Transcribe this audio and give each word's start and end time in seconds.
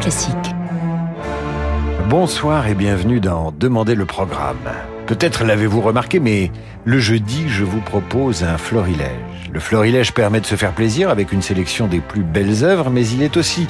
Classique. 0.00 0.36
Bonsoir 2.08 2.66
et 2.66 2.74
bienvenue 2.74 3.20
dans 3.20 3.52
Demandez 3.52 3.94
le 3.94 4.06
programme. 4.06 4.56
Peut-être 5.06 5.44
l'avez-vous 5.44 5.80
remarqué, 5.80 6.18
mais 6.18 6.50
le 6.84 6.98
jeudi, 6.98 7.44
je 7.48 7.64
vous 7.64 7.80
propose 7.80 8.42
un 8.42 8.58
florilège. 8.58 9.50
Le 9.52 9.60
florilège 9.60 10.14
permet 10.14 10.40
de 10.40 10.46
se 10.46 10.54
faire 10.54 10.72
plaisir 10.72 11.10
avec 11.10 11.32
une 11.32 11.42
sélection 11.42 11.88
des 11.88 12.00
plus 12.00 12.22
belles 12.22 12.64
œuvres, 12.64 12.90
mais 12.90 13.06
il 13.06 13.22
est 13.22 13.36
aussi 13.36 13.66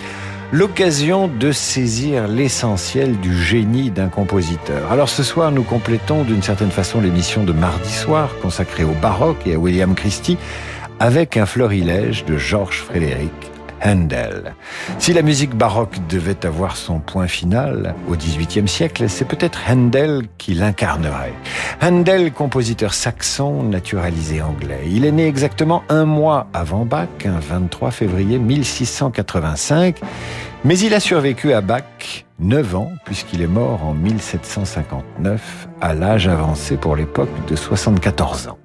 l'occasion 0.53 1.29
de 1.29 1.51
saisir 1.51 2.29
l'essentiel 2.29 3.19
du 3.19 3.37
génie 3.37 3.91
d'un 3.91 4.09
compositeur. 4.09 4.93
Alors 4.93 5.09
ce 5.09 5.23
soir, 5.23 5.51
nous 5.51 5.65
complétons 5.65 6.23
d'une 6.23 6.43
certaine 6.43 6.71
façon 6.71 7.01
l'émission 7.01 7.43
de 7.43 7.53
mardi 7.53 7.93
soir 7.93 8.31
consacrée 8.41 8.85
au 8.85 8.95
baroque 9.03 9.47
et 9.47 9.55
à 9.55 9.59
William 9.59 9.95
Christie 9.95 10.39
avec 11.01 11.37
un 11.37 11.47
florilège 11.47 12.25
de 12.25 12.37
Georges 12.37 12.83
Frédéric 12.83 13.52
Handel. 13.85 14.55
Si 14.99 15.13
la 15.13 15.23
musique 15.23 15.55
baroque 15.55 15.97
devait 16.09 16.47
avoir 16.47 16.77
son 16.77 17.01
point 17.01 17.27
final 17.27 17.95
au 18.09 18.17
XVIIIe 18.17 18.69
siècle, 18.69 19.09
c'est 19.09 19.25
peut-être 19.25 19.61
Handel 19.69 20.23
qui 20.39 20.55
l'incarnerait. 20.55 21.35
Handel, 21.83 22.33
compositeur 22.33 22.95
saxon 22.95 23.63
naturalisé 23.63 24.43
anglais. 24.43 24.83
Il 24.87 25.05
est 25.05 25.13
né 25.13 25.27
exactement 25.27 25.83
un 25.89 26.05
mois 26.05 26.49
avant 26.53 26.85
Bach, 26.85 27.09
un 27.25 27.41
23 27.41 27.91
février 27.91 28.39
1685, 28.39 30.01
mais 30.65 30.79
il 30.79 30.95
a 30.95 31.01
survécu 31.01 31.53
à 31.53 31.61
Bach 31.61 32.25
9 32.39 32.77
ans, 32.77 32.93
puisqu'il 33.05 33.41
est 33.43 33.47
mort 33.47 33.85
en 33.85 33.95
1759, 33.95 35.69
à 35.81 35.95
l'âge 35.95 36.27
avancé 36.27 36.77
pour 36.77 36.97
l'époque 36.97 37.31
de 37.49 37.57
74 37.57 38.49
ans. 38.49 38.59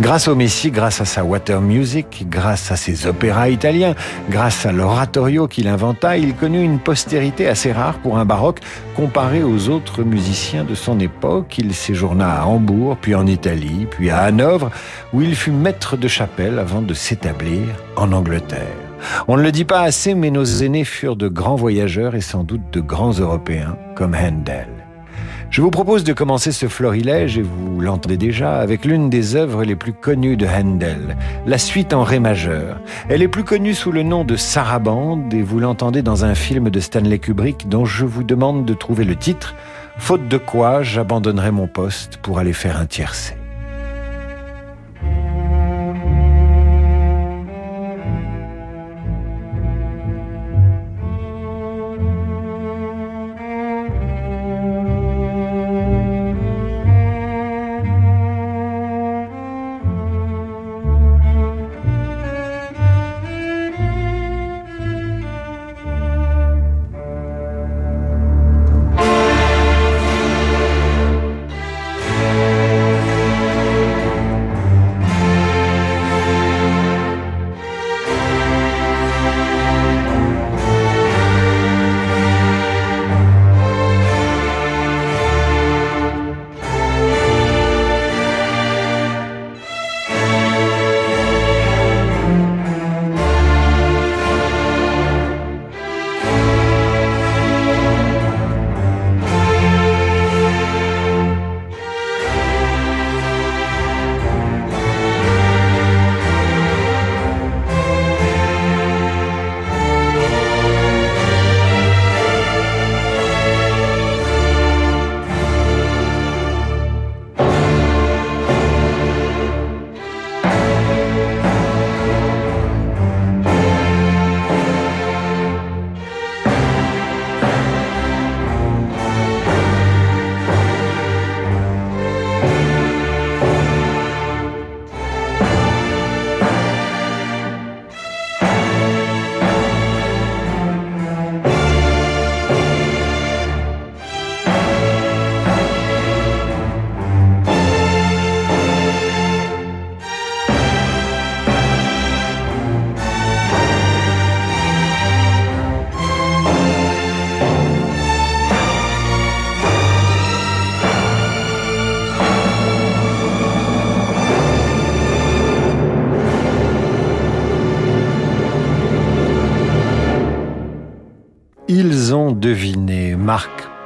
Grâce 0.00 0.28
au 0.28 0.34
Messie, 0.34 0.70
grâce 0.70 1.00
à 1.00 1.04
sa 1.04 1.24
water 1.24 1.60
music, 1.60 2.26
grâce 2.28 2.70
à 2.70 2.76
ses 2.76 3.06
opéras 3.06 3.48
italiens, 3.48 3.94
grâce 4.28 4.66
à 4.66 4.72
l'oratorio 4.72 5.48
qu'il 5.48 5.68
inventa, 5.68 6.18
il 6.18 6.34
connut 6.34 6.62
une 6.62 6.78
postérité 6.78 7.48
assez 7.48 7.72
rare 7.72 7.98
pour 7.98 8.18
un 8.18 8.24
baroque 8.24 8.60
comparé 8.94 9.42
aux 9.42 9.68
autres 9.68 10.02
musiciens 10.02 10.64
de 10.64 10.74
son 10.74 11.00
époque. 11.00 11.56
Il 11.58 11.74
séjourna 11.74 12.42
à 12.42 12.44
Hambourg, 12.44 12.98
puis 13.00 13.14
en 13.14 13.26
Italie, 13.26 13.86
puis 13.90 14.10
à 14.10 14.20
Hanovre, 14.20 14.70
où 15.12 15.22
il 15.22 15.34
fut 15.34 15.50
maître 15.50 15.96
de 15.96 16.08
chapelle 16.08 16.58
avant 16.58 16.82
de 16.82 16.94
s'établir 16.94 17.62
en 17.96 18.12
Angleterre. 18.12 18.66
On 19.28 19.36
ne 19.36 19.42
le 19.42 19.52
dit 19.52 19.64
pas 19.64 19.80
assez, 19.80 20.14
mais 20.14 20.30
nos 20.30 20.44
aînés 20.44 20.84
furent 20.84 21.16
de 21.16 21.28
grands 21.28 21.56
voyageurs 21.56 22.14
et 22.14 22.20
sans 22.20 22.44
doute 22.44 22.70
de 22.72 22.80
grands 22.80 23.12
Européens, 23.12 23.76
comme 23.94 24.14
Handel. 24.14 24.75
Je 25.56 25.62
vous 25.62 25.70
propose 25.70 26.04
de 26.04 26.12
commencer 26.12 26.52
ce 26.52 26.68
florilège, 26.68 27.38
et 27.38 27.42
vous 27.42 27.80
l'entendez 27.80 28.18
déjà, 28.18 28.58
avec 28.58 28.84
l'une 28.84 29.08
des 29.08 29.36
œuvres 29.36 29.64
les 29.64 29.74
plus 29.74 29.94
connues 29.94 30.36
de 30.36 30.46
Handel, 30.46 31.16
la 31.46 31.56
suite 31.56 31.94
en 31.94 32.02
ré 32.02 32.18
majeur. 32.18 32.78
Elle 33.08 33.22
est 33.22 33.28
plus 33.28 33.42
connue 33.42 33.72
sous 33.72 33.90
le 33.90 34.02
nom 34.02 34.22
de 34.22 34.36
Sarabande, 34.36 35.32
et 35.32 35.40
vous 35.40 35.58
l'entendez 35.58 36.02
dans 36.02 36.26
un 36.26 36.34
film 36.34 36.68
de 36.68 36.78
Stanley 36.78 37.18
Kubrick 37.18 37.70
dont 37.70 37.86
je 37.86 38.04
vous 38.04 38.22
demande 38.22 38.66
de 38.66 38.74
trouver 38.74 39.04
le 39.04 39.16
titre, 39.16 39.54
faute 39.96 40.28
de 40.28 40.36
quoi 40.36 40.82
j'abandonnerai 40.82 41.52
mon 41.52 41.68
poste 41.68 42.18
pour 42.18 42.38
aller 42.38 42.52
faire 42.52 42.78
un 42.78 42.84
tiercé. 42.84 43.34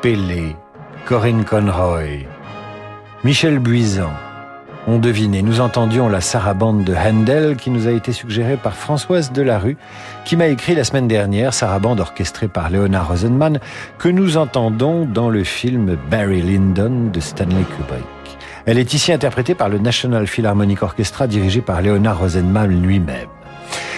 Pellet, 0.03 0.57
Corinne 1.05 1.45
Conroy, 1.45 2.25
Michel 3.23 3.59
Buisan 3.59 4.09
ont 4.87 4.99
deviné. 4.99 5.43
Nous 5.43 5.61
entendions 5.61 6.09
la 6.09 6.23
sarabande 6.23 6.85
de 6.85 6.95
Handel 6.95 7.57
qui 7.57 7.69
nous 7.69 7.87
a 7.87 7.91
été 7.91 8.13
suggérée 8.13 8.57
par 8.57 8.75
Françoise 8.75 9.31
Delarue, 9.31 9.77
qui 10.25 10.37
m'a 10.37 10.47
écrit 10.47 10.75
la 10.75 10.85
semaine 10.85 11.07
dernière, 11.07 11.53
sarabande 11.53 12.01
orchestrée 12.01 12.49
par 12.49 12.71
Leonard 12.71 13.09
Rosenman, 13.09 13.61
que 13.99 14.09
nous 14.09 14.39
entendons 14.39 15.05
dans 15.05 15.29
le 15.29 15.45
film 15.45 15.99
Barry 16.11 16.41
Lyndon 16.41 17.11
de 17.13 17.21
Stanley 17.21 17.65
Kubrick. 17.77 18.39
Elle 18.65 18.79
est 18.79 18.95
ici 18.95 19.13
interprétée 19.13 19.55
par 19.55 19.69
le 19.69 19.79
National 19.79 20.27
Philharmonic 20.27 20.83
Orchestra 20.83 21.27
dirigé 21.27 21.61
par 21.61 21.83
Leonard 21.83 22.21
Rosenman 22.21 22.71
lui-même. 22.71 23.29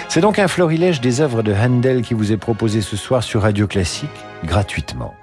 C'est 0.09 0.21
donc 0.21 0.41
un 0.41 0.49
florilège 0.49 1.01
des 1.01 1.21
œuvres 1.21 1.45
de 1.45 1.55
Handel 1.55 2.03
qui 2.03 2.15
vous 2.15 2.33
est 2.33 2.39
proposé 2.39 2.81
ce 2.81 2.97
soir 2.97 3.23
sur 3.23 3.43
Radio 3.43 3.69
Classique, 3.69 4.11
gratuitement. 4.45 5.15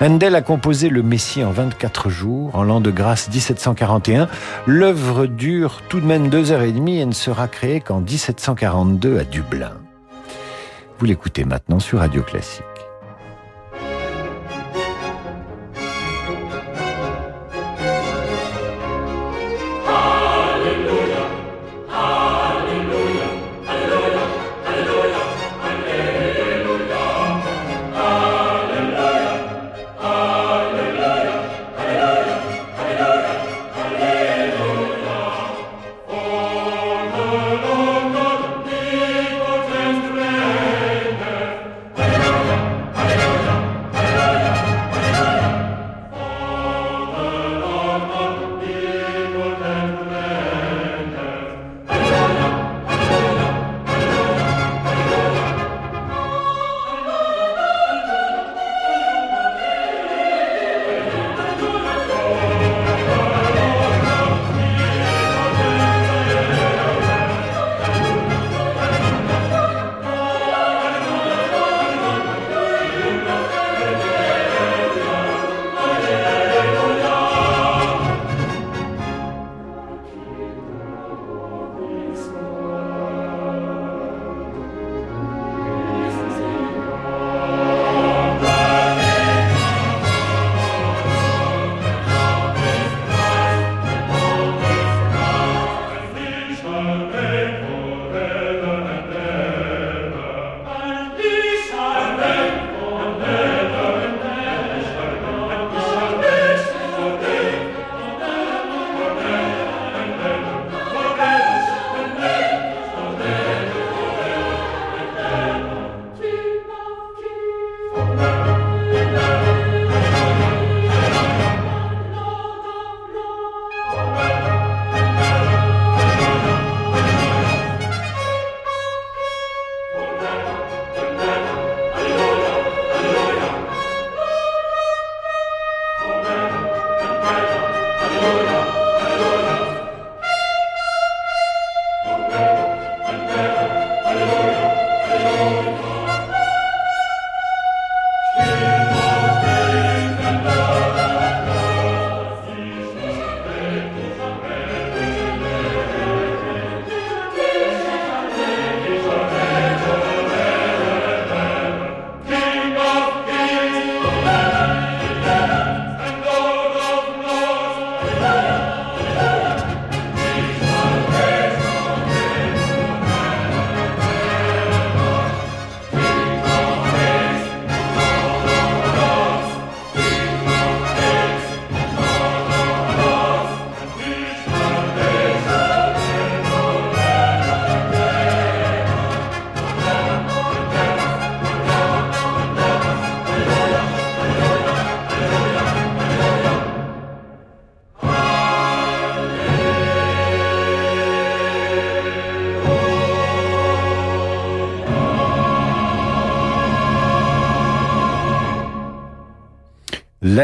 Handel 0.00 0.34
a 0.34 0.42
composé 0.42 0.88
le 0.88 1.02
Messie 1.02 1.44
en 1.44 1.50
24 1.50 2.08
jours, 2.08 2.54
en 2.54 2.62
l'an 2.62 2.80
de 2.80 2.90
grâce 2.90 3.28
1741. 3.28 4.28
L'œuvre 4.66 5.26
dure 5.26 5.82
tout 5.88 6.00
de 6.00 6.06
même 6.06 6.28
deux 6.28 6.52
heures 6.52 6.62
et 6.62 6.72
demie 6.72 7.00
et 7.00 7.06
ne 7.06 7.12
sera 7.12 7.48
créée 7.48 7.80
qu'en 7.80 8.00
1742 8.00 9.18
à 9.18 9.24
Dublin. 9.24 9.72
Vous 10.98 11.06
l'écoutez 11.06 11.44
maintenant 11.44 11.80
sur 11.80 11.98
Radio 11.98 12.22
Classique. 12.22 12.69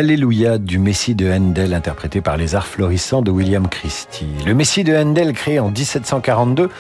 l'Alléluia 0.07 0.59
du 0.59 0.79
Messie 0.79 1.17
de 1.17 1.29
Handel 1.29 1.75
interprété 1.75 2.21
par 2.21 2.37
les 2.37 2.55
arts 2.55 2.69
florissants 2.69 3.23
de 3.23 3.33
William 3.33 3.67
Christie. 3.67 4.29
Le 4.47 4.55
Messie 4.55 4.85
de 4.85 4.97
Handel 4.97 5.33
créé 5.33 5.59
en 5.59 5.73
1742 5.73 6.71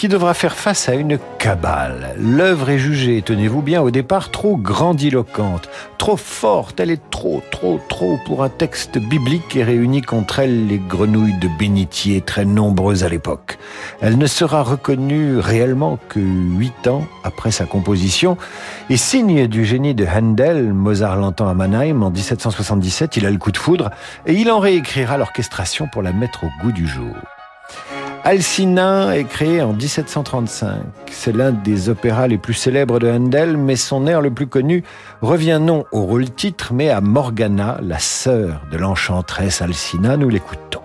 qui 0.00 0.08
devra 0.08 0.32
faire 0.32 0.56
face 0.56 0.88
à 0.88 0.94
une 0.94 1.18
cabale. 1.38 2.14
L'œuvre 2.16 2.70
est 2.70 2.78
jugée, 2.78 3.20
tenez-vous 3.20 3.60
bien, 3.60 3.82
au 3.82 3.90
départ 3.90 4.30
trop 4.30 4.56
grandiloquente, 4.56 5.68
trop 5.98 6.16
forte, 6.16 6.80
elle 6.80 6.90
est 6.90 7.10
trop, 7.10 7.42
trop, 7.50 7.78
trop 7.90 8.18
pour 8.24 8.42
un 8.42 8.48
texte 8.48 8.96
biblique 8.96 9.56
et 9.56 9.62
réunit 9.62 10.00
contre 10.00 10.38
elle 10.38 10.68
les 10.68 10.78
grenouilles 10.78 11.38
de 11.38 11.48
bénitier 11.58 12.22
très 12.22 12.46
nombreuses 12.46 13.04
à 13.04 13.10
l'époque. 13.10 13.58
Elle 14.00 14.16
ne 14.16 14.26
sera 14.26 14.62
reconnue 14.62 15.36
réellement 15.36 15.98
que 16.08 16.18
huit 16.18 16.86
ans 16.86 17.04
après 17.22 17.50
sa 17.50 17.66
composition 17.66 18.38
et 18.88 18.96
signe 18.96 19.48
du 19.48 19.66
génie 19.66 19.94
de 19.94 20.06
Handel, 20.06 20.72
Mozart 20.72 21.16
l'entend 21.16 21.46
à 21.46 21.52
Mannheim 21.52 22.02
en 22.02 22.10
1777, 22.10 23.18
il 23.18 23.26
a 23.26 23.30
le 23.30 23.36
coup 23.36 23.52
de 23.52 23.58
foudre 23.58 23.90
et 24.24 24.32
il 24.32 24.50
en 24.50 24.60
réécrira 24.60 25.18
l'orchestration 25.18 25.88
pour 25.92 26.00
la 26.00 26.14
mettre 26.14 26.44
au 26.44 26.48
goût 26.62 26.72
du 26.72 26.86
jour. 26.86 27.14
Alcina 28.22 29.16
est 29.16 29.24
créé 29.24 29.62
en 29.62 29.72
1735. 29.72 30.82
C'est 31.10 31.34
l'un 31.34 31.52
des 31.52 31.88
opéras 31.88 32.26
les 32.26 32.36
plus 32.36 32.52
célèbres 32.52 32.98
de 32.98 33.10
Handel, 33.10 33.56
mais 33.56 33.76
son 33.76 34.06
air 34.06 34.20
le 34.20 34.30
plus 34.30 34.46
connu 34.46 34.84
revient 35.22 35.58
non 35.60 35.84
au 35.90 36.02
rôle-titre, 36.02 36.74
mais 36.74 36.90
à 36.90 37.00
Morgana, 37.00 37.80
la 37.82 37.98
sœur 37.98 38.60
de 38.70 38.76
l'enchanteresse 38.76 39.62
Alcina. 39.62 40.18
Nous 40.18 40.28
l'écoutons. 40.28 40.82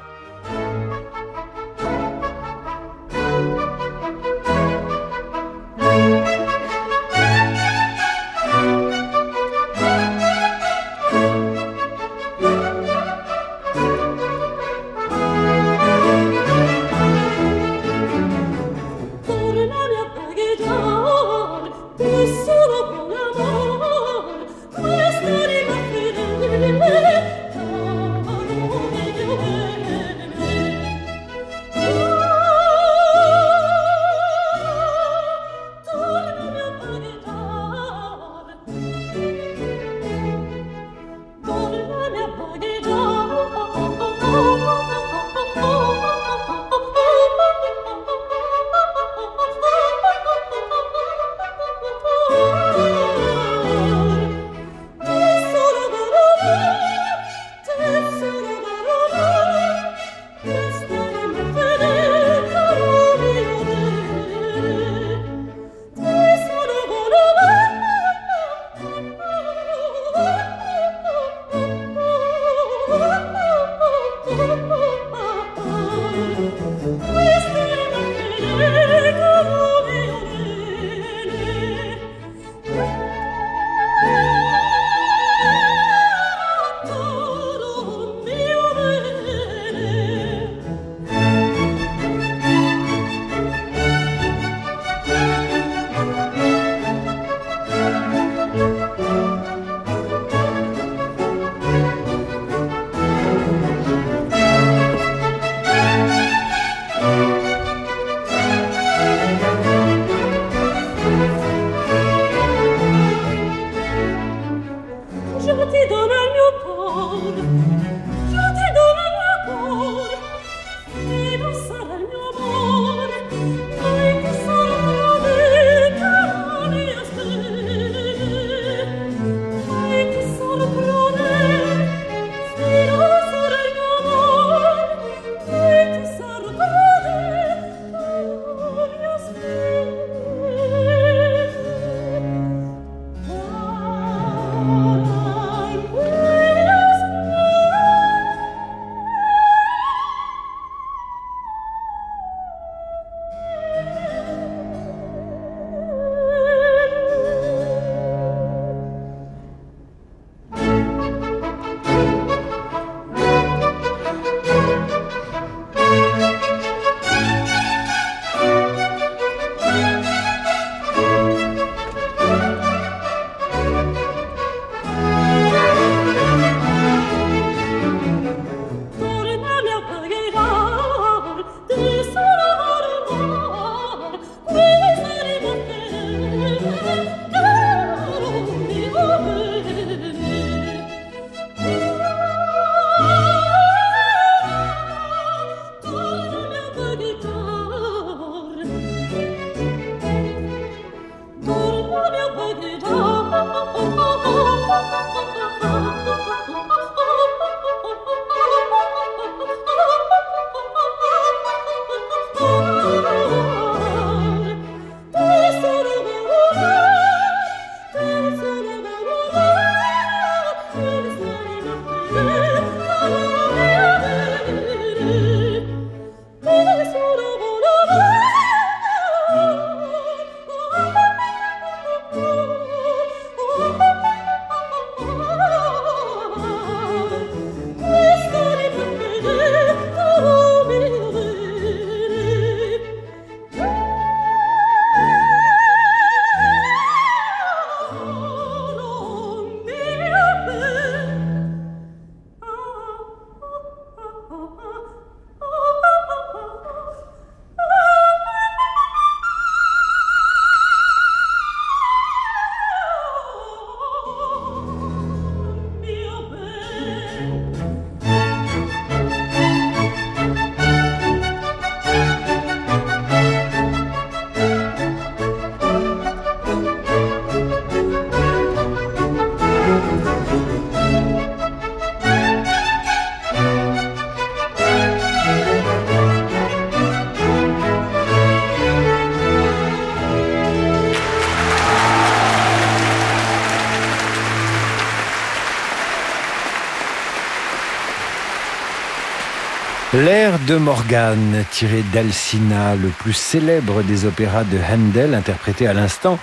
De 300.47 300.57
Morgane, 300.57 301.43
tiré 301.49 301.83
d'Alcina, 301.93 302.75
le 302.75 302.89
plus 302.89 303.13
célèbre 303.13 303.81
des 303.83 304.05
opéras 304.05 304.43
de 304.43 304.57
Handel, 304.57 305.13
interprété 305.13 305.65
à 305.65 305.73
l'instant 305.73 306.19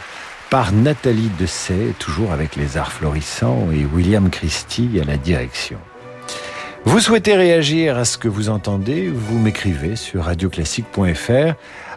par 0.51 0.73
Nathalie 0.73 1.31
Dessay, 1.39 1.95
toujours 1.99 2.33
avec 2.33 2.55
les 2.55 2.77
arts 2.77 2.93
florissants, 2.93 3.69
et 3.73 3.85
William 3.85 4.31
Christie 4.31 5.01
à 5.01 5.05
la 5.05 5.17
direction. 5.17 5.79
Vous 6.85 7.01
souhaitez 7.01 7.35
réagir 7.35 7.97
à 7.97 8.05
ce 8.05 8.19
que 8.19 8.29
vous 8.29 8.49
entendez, 8.49 9.09
vous 9.09 9.39
m'écrivez 9.39 9.97
sur 9.97 10.25
radioclassique.fr, 10.25 11.55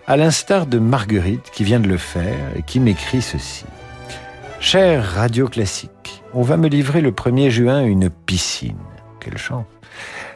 à 0.07 0.17
l'instar 0.17 0.65
de 0.65 0.79
Marguerite 0.79 1.51
qui 1.51 1.63
vient 1.63 1.79
de 1.79 1.89
le 1.89 1.97
faire 1.97 2.51
et 2.55 2.63
qui 2.63 2.79
m'écrit 2.79 3.21
ceci. 3.21 3.65
Cher 4.59 5.03
Radio 5.03 5.47
Classique, 5.47 6.23
on 6.33 6.41
va 6.41 6.57
me 6.57 6.69
livrer 6.69 7.01
le 7.01 7.11
1er 7.11 7.49
juin 7.49 7.83
une 7.83 8.09
piscine. 8.09 8.77
Quelle 9.19 9.37
chance. 9.37 9.65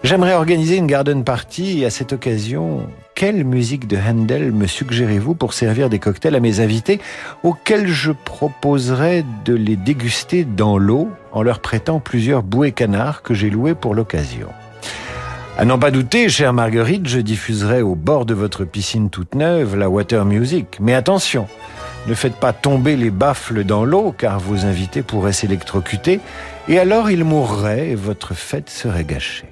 J'aimerais 0.04 0.34
organiser 0.34 0.78
une 0.78 0.88
garden 0.88 1.24
party 1.24 1.80
et 1.82 1.86
à 1.86 1.90
cette 1.90 2.14
occasion, 2.14 2.88
quelle 3.16 3.44
musique 3.44 3.88
de 3.88 3.98
Handel 3.98 4.52
me 4.54 4.66
suggérez-vous 4.66 5.36
pour 5.36 5.54
servir 5.54 5.90
des 5.90 6.00
cocktails 6.00 6.36
à 6.36 6.40
mes 6.40 6.62
invités 6.62 7.02
auxquels 7.44 7.88
je 7.88 8.12
proposerais 8.12 9.26
de 9.44 9.54
les 9.54 9.76
déguster 9.76 10.46
dans 10.46 10.78
l'eau 10.78 11.10
en 11.34 11.44
leur 11.44 11.60
prêtant 11.60 12.00
plusieurs 12.00 12.44
bouées 12.44 12.72
canards 12.72 13.22
que 13.22 13.34
j'ai 13.34 13.50
loués 13.50 13.76
pour 13.76 13.94
l'occasion 13.94 14.48
à 15.60 15.66
n'en 15.66 15.78
pas 15.78 15.92
douter, 15.92 16.30
chère 16.30 16.54
Marguerite, 16.54 17.10
je 17.10 17.20
diffuserai 17.20 17.82
au 17.82 17.94
bord 17.94 18.26
de 18.26 18.34
votre 18.34 18.64
piscine 18.64 19.10
toute 19.10 19.36
neuve 19.36 19.76
la 19.76 19.90
water 19.90 20.24
music. 20.24 20.78
Mais 20.80 20.94
attention, 20.94 21.50
ne 22.08 22.14
faites 22.14 22.38
pas 22.38 22.54
tomber 22.54 22.96
les 22.96 23.10
baffles 23.10 23.66
dans 23.66 23.84
l'eau 23.84 24.16
car 24.18 24.40
vos 24.40 24.66
invités 24.66 25.02
pourraient 25.02 25.34
s'électrocuter 25.34 26.22
et 26.70 26.78
alors 26.80 27.10
ils 27.10 27.26
mourraient 27.26 27.90
et 27.90 27.96
votre 27.96 28.34
fête 28.36 28.70
serait 28.70 29.04
gâchée. 29.04 29.48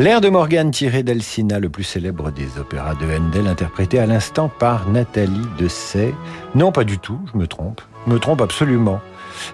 L'air 0.00 0.22
de 0.22 0.30
Morgane 0.30 0.70
tiré 0.70 1.02
d'Alcina, 1.02 1.58
le 1.58 1.68
plus 1.68 1.84
célèbre 1.84 2.30
des 2.30 2.58
opéras 2.58 2.94
de 2.94 3.04
Handel, 3.04 3.46
interprété 3.46 3.98
à 3.98 4.06
l'instant 4.06 4.48
par 4.48 4.88
Nathalie 4.88 5.46
Dessay. 5.58 6.14
Non, 6.54 6.72
pas 6.72 6.84
du 6.84 6.98
tout, 6.98 7.20
je 7.30 7.38
me 7.38 7.46
trompe. 7.46 7.82
Je 8.06 8.14
me 8.14 8.18
trompe 8.18 8.40
absolument. 8.40 9.02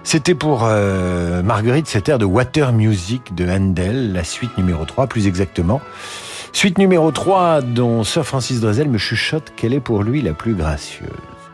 C'était 0.03 0.35
pour 0.35 0.61
euh, 0.63 1.43
Marguerite 1.43 1.87
cet 1.87 2.07
air 2.07 2.17
de 2.17 2.23
Water 2.23 2.71
Music 2.71 3.35
de 3.35 3.45
Handel, 3.45 4.13
la 4.13 4.23
suite 4.23 4.57
numéro 4.57 4.85
3 4.85 5.07
plus 5.07 5.27
exactement. 5.27 5.81
Suite 6.53 6.77
numéro 6.77 7.11
3 7.11 7.59
dont 7.61 8.05
Sir 8.05 8.25
Francis 8.25 8.61
Drezel 8.61 8.87
me 8.87 8.97
chuchote 8.97 9.51
qu'elle 9.57 9.73
est 9.73 9.81
pour 9.81 10.01
lui 10.01 10.21
la 10.21 10.31
plus 10.31 10.55
gracieuse. 10.55 11.09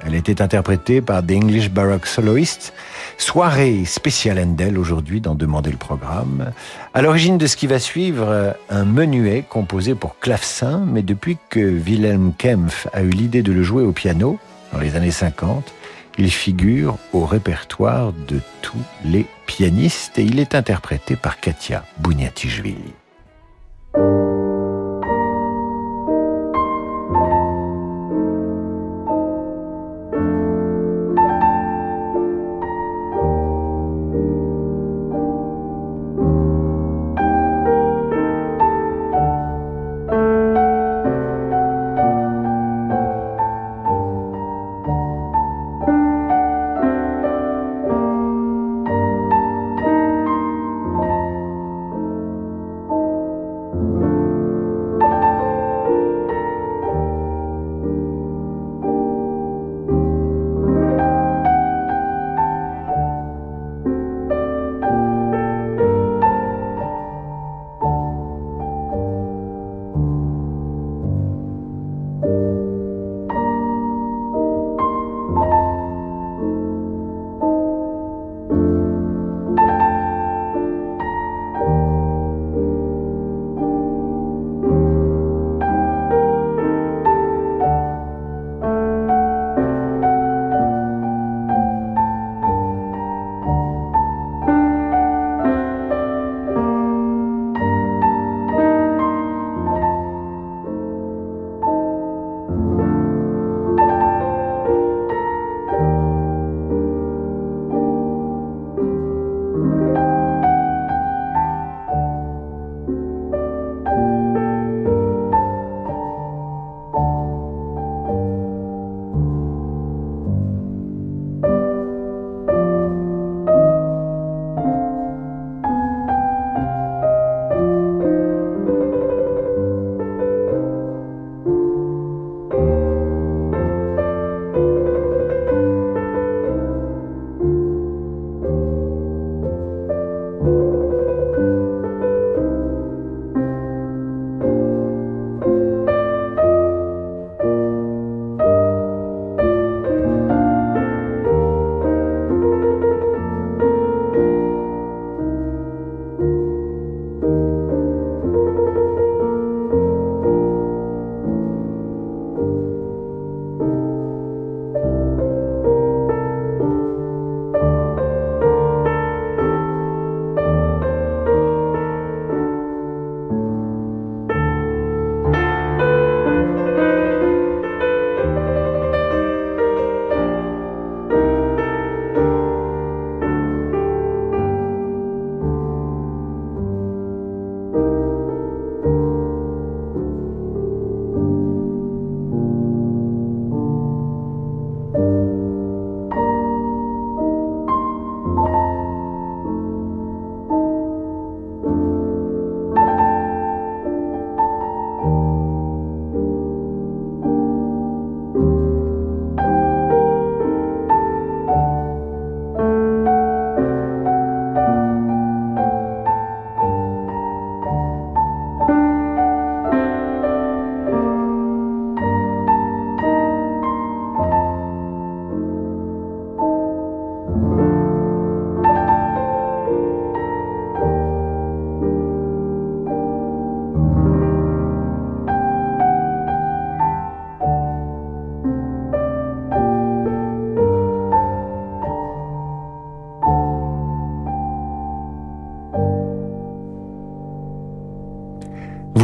Elle 0.05 0.15
était 0.15 0.41
interprétée 0.41 1.01
par 1.01 1.23
des 1.23 1.37
English 1.37 1.69
Baroque 1.69 2.07
Soloists. 2.07 2.73
Soirée 3.17 3.85
spéciale 3.85 4.39
Handel 4.39 4.77
aujourd'hui 4.77 5.21
dans 5.21 5.35
Demander 5.35 5.71
le 5.71 5.77
programme. 5.77 6.51
À 6.93 7.01
l'origine 7.01 7.37
de 7.37 7.47
ce 7.47 7.55
qui 7.55 7.67
va 7.67 7.79
suivre, 7.79 8.55
un 8.69 8.85
menuet 8.85 9.43
composé 9.47 9.95
pour 9.95 10.19
clavecin, 10.19 10.83
mais 10.85 11.03
depuis 11.03 11.37
que 11.49 11.59
Wilhelm 11.59 12.33
Kempf 12.37 12.87
a 12.93 13.01
eu 13.01 13.09
l'idée 13.09 13.43
de 13.43 13.53
le 13.53 13.63
jouer 13.63 13.83
au 13.83 13.91
piano, 13.91 14.39
dans 14.73 14.79
les 14.79 14.95
années 14.95 15.11
50, 15.11 15.73
il 16.17 16.31
figure 16.31 16.97
au 17.13 17.25
répertoire 17.25 18.13
de 18.27 18.39
tous 18.61 18.77
les 19.05 19.25
pianistes 19.45 20.19
et 20.19 20.23
il 20.23 20.39
est 20.39 20.55
interprété 20.55 21.15
par 21.15 21.39
Katia 21.39 21.85
Bouniatishvili. 21.99 22.93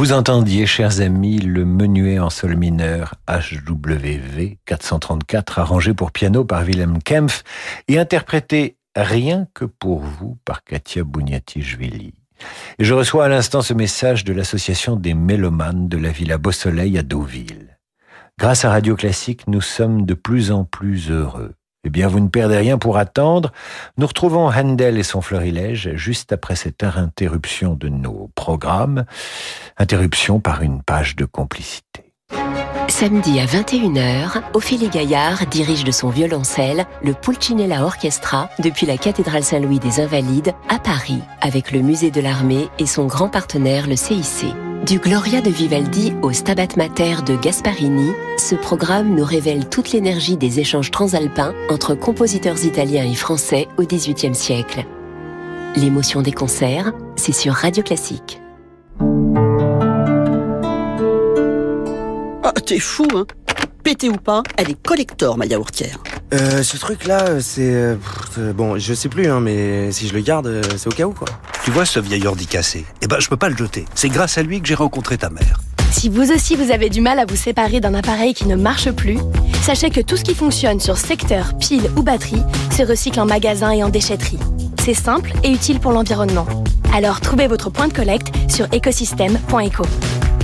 Vous 0.10 0.16
entendiez, 0.16 0.66
chers 0.66 1.02
amis, 1.02 1.38
le 1.38 1.66
menuet 1.66 2.18
en 2.18 2.32
sol 2.32 2.56
mineur 2.56 3.14
HWV 3.28 4.58
434 4.66 5.60
arrangé 5.60 5.94
pour 5.94 6.12
piano 6.12 6.44
par 6.44 6.64
Wilhelm 6.64 6.98
Kempf 7.04 7.44
et 7.88 8.00
interprété 8.00 8.78
rien 8.96 9.46
que 9.54 9.66
pour 9.66 10.00
vous 10.00 10.40
par 10.46 10.64
Katia 10.64 11.04
Bouniati-Jvili. 11.04 12.16
Et 12.80 12.86
je 12.86 12.96
reçois 12.96 13.26
à 13.26 13.28
l'instant 13.28 13.62
ce 13.62 13.76
message 13.76 14.24
de 14.24 14.34
l'association 14.34 14.96
des 14.96 15.14
mélomanes 15.14 15.88
de 15.88 15.98
la 16.00 16.10
Villa 16.10 16.40
Beau-Soleil 16.40 16.98
à 16.98 17.04
Deauville. 17.04 17.78
Grâce 18.40 18.66
à 18.66 18.72
Radio 18.72 18.96
Classique, 18.96 19.46
nous 19.46 19.62
sommes 19.62 20.08
de 20.08 20.16
plus 20.16 20.52
en 20.52 20.64
plus 20.64 21.12
heureux. 21.12 21.54
Eh 21.86 21.90
bien, 21.90 22.08
vous 22.08 22.20
ne 22.20 22.28
perdez 22.28 22.58
rien 22.58 22.78
pour 22.78 22.98
attendre. 22.98 23.52
Nous 23.98 24.06
retrouvons 24.06 24.50
Handel 24.50 24.98
et 24.98 25.04
son 25.04 25.22
florilège 25.22 25.96
juste 25.96 26.34
après 26.34 26.56
cette 26.56 26.84
interruption 26.84 27.76
de 27.76 27.88
nos 27.88 28.30
programmes. 28.36 29.06
Interruption 29.78 30.42
par 30.42 30.62
une 30.62 30.84
page 30.84 31.16
de 31.16 31.24
complicité. 31.26 32.14
Samedi 32.90 33.40
à 33.40 33.46
21h, 33.46 34.42
Ophélie 34.54 34.90
Gaillard 34.90 35.46
dirige 35.48 35.86
de 35.86 35.92
son 35.92 36.10
violoncelle 36.10 36.86
le 37.02 37.14
Pulcinella 37.14 37.86
Orchestra 37.86 38.50
depuis 38.60 38.86
la 38.86 38.98
cathédrale 38.98 39.44
Saint-Louis 39.44 39.80
des 39.80 40.02
Invalides 40.02 40.54
à 40.68 40.80
Paris, 40.80 41.22
avec 41.40 41.72
le 41.72 41.82
musée 41.82 42.12
de 42.12 42.20
l'armée 42.20 42.68
et 42.78 42.88
son 42.88 43.06
grand 43.06 43.30
partenaire 43.30 43.88
le 43.88 43.96
CIC. 43.96 44.54
Du 44.86 44.98
Gloria 44.98 45.42
de 45.42 45.50
Vivaldi 45.50 46.14
au 46.22 46.32
Stabat 46.32 46.76
Mater 46.78 47.18
de 47.26 47.36
Gasparini, 47.36 48.12
ce 48.40 48.56
programme 48.56 49.14
nous 49.14 49.26
révèle 49.26 49.68
toute 49.70 49.92
l'énergie 49.92 50.38
des 50.38 50.60
échanges 50.60 50.92
transalpins 50.92 51.54
entre 51.70 51.94
compositeurs 51.94 52.64
italiens 52.64 53.04
et 53.04 53.16
français 53.16 53.68
au 53.78 53.84
XVIIIe 53.84 54.34
siècle. 54.34 54.86
L'émotion 55.76 56.22
des 56.22 56.32
concerts, 56.32 56.94
c'est 57.16 57.34
sur 57.34 57.54
Radio 57.54 57.84
Classique. 57.84 58.42
Ah, 62.44 62.54
t'es 62.66 62.80
fou, 62.80 63.06
hein 63.14 63.26
Pété 63.84 64.10
ou 64.10 64.16
pas, 64.16 64.44
elle 64.58 64.72
est 64.72 64.82
collector, 64.82 65.38
ma 65.38 65.46
yaourtière. 65.46 66.00
Euh, 66.34 66.64
ce 66.64 66.78
truc-là, 66.78 67.42
c'est... 67.42 67.72
euh, 67.74 67.96
bon, 68.54 68.78
je 68.78 68.94
sais 68.94 69.10
plus, 69.10 69.28
hein, 69.28 69.40
mais 69.40 69.92
si 69.92 70.08
je 70.08 70.14
le 70.14 70.22
garde, 70.22 70.48
euh, 70.48 70.62
c'est 70.78 70.88
au 70.88 70.92
cas 70.92 71.06
où, 71.06 71.14
quoi. 71.14 71.28
Tu 71.64 71.72
vois 71.72 71.86
ce 71.86 72.00
vieil 72.00 72.26
ordi 72.28 72.46
cassé? 72.46 72.86
Eh 73.02 73.08
ben, 73.08 73.20
je 73.20 73.30
peux 73.30 73.38
pas 73.38 73.50
le 73.50 73.58
jeter. 73.58 73.86
C'est 73.96 74.10
grâce 74.10 74.38
à 74.38 74.44
lui 74.44 74.62
que 74.62 74.68
j'ai 74.68 74.76
rencontré 74.76 75.18
ta 75.18 75.30
mère. 75.30 75.60
Si 75.92 76.08
vous 76.08 76.32
aussi 76.32 76.56
vous 76.56 76.72
avez 76.72 76.90
du 76.90 77.02
mal 77.02 77.20
à 77.20 77.26
vous 77.26 77.36
séparer 77.36 77.80
d'un 77.80 77.94
appareil 77.94 78.34
qui 78.34 78.48
ne 78.48 78.56
marche 78.56 78.92
plus, 78.92 79.18
sachez 79.62 79.90
que 79.90 80.02
tout 80.02 80.18
ce 80.18 80.24
qui 80.24 80.36
fonctionne 80.36 80.80
sur 80.80 80.98
secteur, 80.98 81.58
pile 81.58 81.90
ou 81.98 82.04
batterie 82.04 82.44
se 82.72 82.84
recycle 82.84 83.20
en 83.20 83.26
magasin 83.26 83.72
et 83.72 83.84
en 83.84 83.90
déchetterie. 83.90 84.40
C'est 84.84 84.94
simple 84.94 85.34
et 85.44 85.52
utile 85.52 85.80
pour 85.80 85.92
l'environnement. 85.92 86.48
Alors 86.94 87.22
trouvez 87.22 87.48
votre 87.48 87.70
point 87.70 87.88
de 87.88 87.94
collecte 87.94 88.32
sur 88.50 88.68
écosystème.eco. 88.72 89.84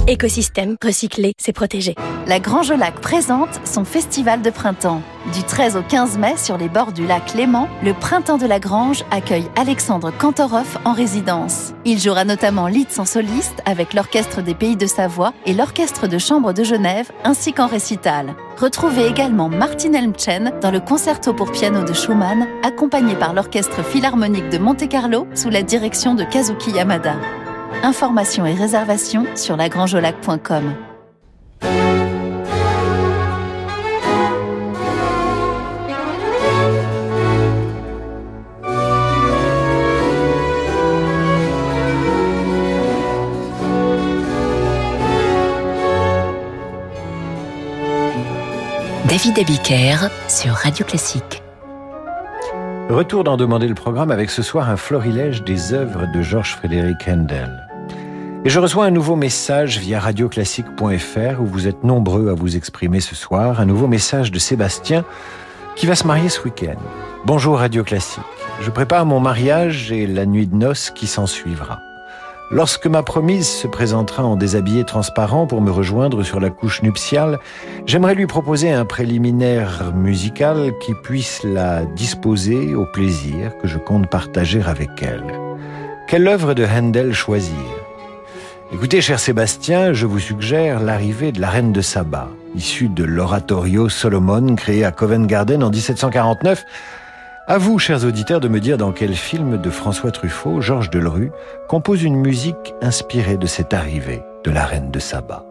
Écosystème, 0.08 0.78
recycler, 0.84 1.34
c'est 1.38 1.54
protéger. 1.54 1.96
La 2.28 2.40
Grange 2.40 2.72
Lac 2.72 3.00
présente 3.00 3.60
son 3.66 3.86
festival 3.86 4.42
de 4.42 4.50
printemps. 4.50 5.02
Du 5.34 5.44
13 5.44 5.76
au 5.76 5.82
15 5.82 6.20
mai, 6.20 6.38
sur 6.38 6.58
les 6.58 6.70
bords 6.70 6.92
du 6.92 7.06
lac 7.08 7.34
Léman, 7.34 7.68
le 7.84 7.94
Printemps 7.94 8.38
de 8.38 8.46
la 8.46 8.60
Grange 8.60 9.04
accueille 9.10 9.50
Alexandre 9.56 10.12
Kantorov 10.12 10.78
en 10.86 10.94
résidence. 10.94 11.74
Il 11.84 12.00
jouera 12.00 12.26
notamment 12.26 12.68
Litz 12.68 13.00
en 13.00 13.06
soliste 13.06 13.62
avec 13.66 13.96
l'Orchestre 13.96 14.44
des 14.44 14.54
Pays 14.54 14.76
de 14.76 14.86
Savoie 14.86 15.34
et 15.48 15.54
l'Orchestre 15.54 16.08
de 16.08 16.20
Chambre 16.20 16.54
de 16.54 16.64
Genève, 16.64 17.12
ainsi 17.24 17.54
qu'en 17.54 17.66
récital. 17.66 18.36
Retrouvez 18.58 19.08
également 19.08 19.50
Martin 19.50 19.94
Elmchen 19.94 20.52
dans 20.62 20.72
le 20.72 20.80
concerto 20.80 21.34
pour 21.34 21.52
piano 21.52 21.84
de 21.84 21.94
Schumann, 21.94 22.48
accompagné 22.64 23.16
par 23.16 23.34
l'Orchestre 23.34 23.84
Philharmonique 23.84 24.50
de 24.50 24.60
Monte-Carlo 24.60 25.28
sous 25.34 25.50
la 25.50 25.64
direction 25.64 26.14
de 26.14 26.24
Kazuki 26.24 26.70
Yamada. 26.70 27.16
Informations 27.82 28.46
et 28.46 28.54
réservations 28.54 29.26
sur 29.36 29.58
lagrangeolac.com. 29.58 30.76
David 49.16 49.40
Abiker 49.40 50.10
sur 50.28 50.52
Radio 50.52 50.86
Classique. 50.86 51.42
Retour 52.90 53.24
d'en 53.24 53.38
demander 53.38 53.70
le 53.70 53.74
programme 53.74 54.12
avec 54.12 54.30
ce 54.30 54.42
soir 54.42 54.70
un 54.70 54.76
florilège 54.76 55.42
des 55.46 55.72
œuvres 55.72 56.06
de 56.14 56.22
Georges 56.22 56.58
Frédéric 56.58 56.98
Handel. 57.08 57.66
Et 58.44 58.50
je 58.50 58.60
reçois 58.60 58.84
un 58.84 58.92
nouveau 58.92 59.16
message 59.16 59.80
via 59.80 60.02
radioclassique.fr 60.02 61.40
où 61.40 61.46
vous 61.46 61.66
êtes 61.66 61.86
nombreux 61.86 62.28
à 62.28 62.34
vous 62.34 62.58
exprimer 62.58 63.00
ce 63.00 63.16
soir. 63.16 63.62
Un 63.62 63.66
nouveau 63.66 63.88
message 63.88 64.34
de 64.34 64.40
Sébastien 64.40 65.06
qui 65.78 65.86
va 65.86 65.96
se 65.96 66.06
marier 66.06 66.28
ce 66.28 66.42
week-end. 66.42 66.76
Bonjour 67.24 67.60
Radio 67.60 67.86
Classique. 67.86 68.20
Je 68.60 68.70
prépare 68.70 69.06
mon 69.06 69.22
mariage 69.22 69.94
et 69.94 70.08
la 70.08 70.26
nuit 70.26 70.46
de 70.46 70.58
noces 70.58 70.92
qui 70.92 71.08
s'en 71.08 71.26
suivra. 71.26 71.80
Lorsque 72.52 72.86
ma 72.86 73.02
promise 73.02 73.48
se 73.48 73.68
présentera 73.68 74.24
en 74.24 74.36
déshabillé 74.36 74.84
transparent 74.84 75.48
pour 75.48 75.62
me 75.62 75.72
rejoindre 75.72 76.22
sur 76.22 76.40
la 76.40 76.52
couche 76.52 76.84
nuptiale, 76.84 77.40
j'aimerais 77.88 78.14
lui 78.14 78.28
proposer 78.28 78.72
un 78.72 78.86
préliminaire 78.86 79.92
musical 79.96 80.72
qui 80.80 80.94
puisse 80.94 81.42
la 81.44 81.86
disposer 81.86 82.76
au 82.76 82.86
plaisir 82.86 83.58
que 83.58 83.68
je 83.68 83.80
compte 83.80 84.08
partager 84.12 84.62
avec 84.62 84.92
elle. 85.02 85.24
Quelle 86.08 86.28
œuvre 86.28 86.54
de 86.54 86.64
Handel 86.64 87.14
choisir? 87.14 87.56
Écoutez, 88.72 89.02
cher 89.02 89.20
Sébastien, 89.20 89.94
je 89.94 90.06
vous 90.06 90.20
suggère 90.20 90.80
l'arrivée 90.80 91.32
de 91.32 91.42
la 91.42 91.50
reine 91.50 91.72
de 91.72 91.82
Saba, 91.82 92.30
issue 92.56 92.90
de 92.90 93.04
l'oratorio 93.04 93.90
Solomon 93.90 94.56
créé 94.56 94.86
à 94.86 94.92
Covent 94.92 95.26
Garden 95.26 95.64
en 95.64 95.72
1749. 95.72 96.64
À 97.48 97.60
vous, 97.60 97.78
chers 97.78 98.04
auditeurs, 98.06 98.40
de 98.40 98.48
me 98.48 98.60
dire 98.60 98.76
dans 98.76 98.92
quel 98.92 99.14
film 99.14 99.62
de 99.62 99.70
François 99.70 100.10
Truffaut, 100.10 100.62
Georges 100.62 100.90
Delerue, 100.90 101.32
compose 101.68 102.02
une 102.02 102.16
musique 102.16 102.74
inspirée 102.82 103.38
de 103.38 103.46
cette 103.46 103.72
arrivée 103.72 104.24
de 104.44 104.50
la 104.50 104.66
reine 104.66 104.90
de 104.90 104.98
Saba. 104.98 105.46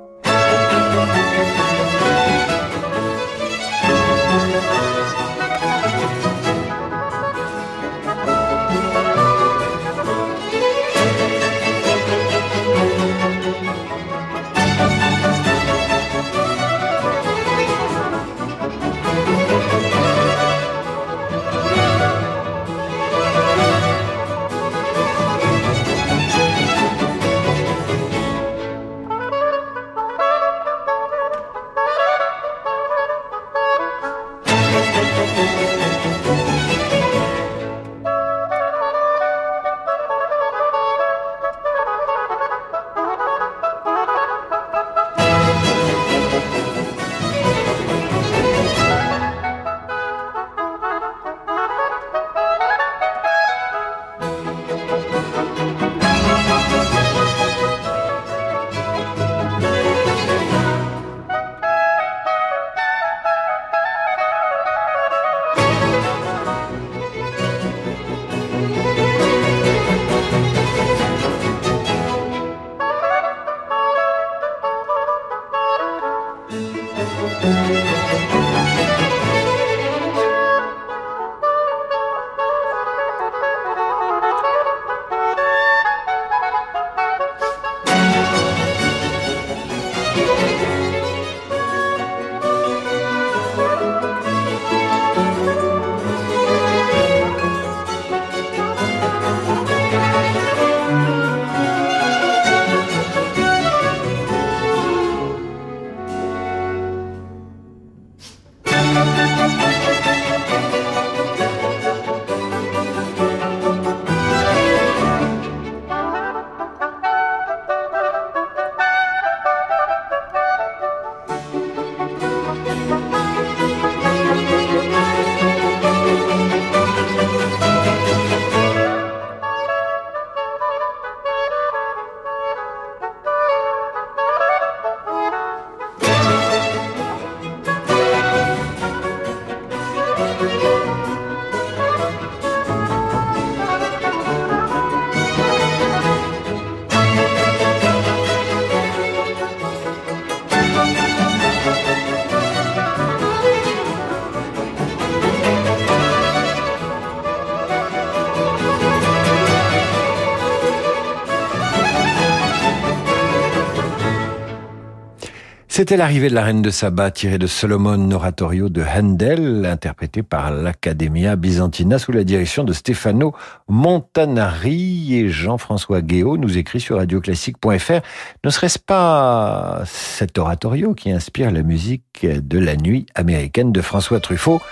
C'était 165.76 165.96
l'arrivée 165.96 166.28
de 166.28 166.36
la 166.36 166.44
reine 166.44 166.62
de 166.62 166.70
Saba 166.70 167.10
tirée 167.10 167.36
de 167.36 167.48
Solomon 167.48 168.12
Oratorio 168.12 168.68
de 168.68 168.80
Handel, 168.80 169.66
interprété 169.66 170.22
par 170.22 170.52
l'Accademia 170.52 171.34
Byzantina 171.34 171.98
sous 171.98 172.12
la 172.12 172.22
direction 172.22 172.62
de 172.62 172.72
Stefano 172.72 173.34
Montanari 173.66 175.16
et 175.16 175.30
Jean-François 175.30 176.00
Guéot 176.00 176.36
nous 176.36 176.58
écrit 176.58 176.78
sur 176.78 176.98
radioclassique.fr. 176.98 178.00
Ne 178.44 178.50
serait-ce 178.50 178.78
pas 178.78 179.82
cet 179.84 180.38
oratorio 180.38 180.94
qui 180.94 181.10
inspire 181.10 181.50
la 181.50 181.62
musique 181.62 182.24
de 182.24 182.58
la 182.60 182.76
nuit 182.76 183.06
américaine 183.16 183.72
de 183.72 183.80
François 183.80 184.20
Truffaut, 184.20 184.62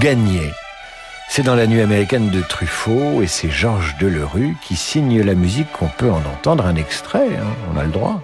Gagné? 0.00 0.42
C'est 1.30 1.44
dans 1.44 1.54
la 1.54 1.66
nuit 1.66 1.80
américaine 1.80 2.28
de 2.28 2.42
Truffaut 2.42 3.22
et 3.22 3.26
c'est 3.26 3.48
Georges 3.48 3.96
Delerue 3.98 4.54
qui 4.62 4.76
signe 4.76 5.22
la 5.22 5.34
musique 5.34 5.72
qu'on 5.72 5.88
peut 5.88 6.10
en 6.10 6.18
entendre 6.18 6.66
un 6.66 6.76
extrait, 6.76 7.38
hein. 7.38 7.46
on 7.74 7.78
a 7.78 7.84
le 7.84 7.90
droit. 7.90 8.20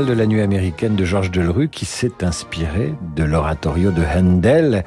De 0.00 0.14
la 0.14 0.24
nuit 0.24 0.40
américaine 0.40 0.96
de 0.96 1.04
Georges 1.04 1.30
Delerue 1.30 1.68
qui 1.68 1.84
s'est 1.84 2.24
inspiré 2.24 2.94
de 3.14 3.24
l'oratorio 3.24 3.90
de 3.90 4.02
Handel 4.02 4.84